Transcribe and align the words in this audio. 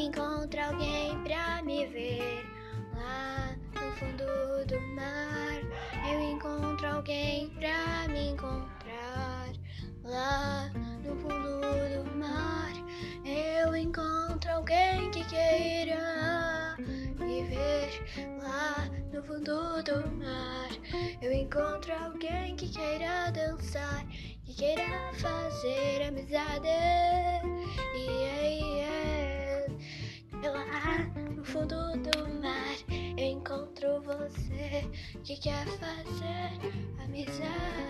encontro 0.00 0.60
alguém 0.60 1.22
pra 1.22 1.62
me 1.62 1.86
ver. 1.86 2.44
Lá 2.94 3.54
no 3.74 3.92
fundo 3.96 4.66
do 4.66 4.80
mar, 4.94 5.60
eu 6.10 6.20
encontro 6.20 6.86
alguém 6.86 7.50
pra 7.50 8.08
me 8.08 8.30
encontrar. 8.30 9.52
Lá 10.02 10.70
no 11.04 11.16
fundo 11.16 11.60
do 11.60 12.18
mar, 12.18 12.72
eu 13.24 13.76
encontro 13.76 14.50
alguém 14.50 15.10
que 15.10 15.24
queira 15.24 16.76
me 17.18 17.44
ver. 17.44 18.40
Lá 18.42 18.88
no 19.12 19.22
fundo 19.22 19.82
do 19.82 20.10
mar, 20.16 20.70
eu 21.20 21.32
encontro 21.32 21.92
alguém 21.94 22.56
que 22.56 22.68
queira 22.68 23.30
dançar, 23.30 24.06
que 24.44 24.54
queira 24.54 25.12
fazer 25.14 26.02
amizade. 26.08 27.09
Encontro 33.30 34.02
você 34.02 34.84
que 35.24 35.36
quer 35.36 35.66
fazer 35.66 37.04
amizade. 37.04 37.89